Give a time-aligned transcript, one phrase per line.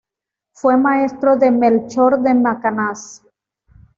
[0.55, 3.21] Fue maestro de Melchor de Macanaz.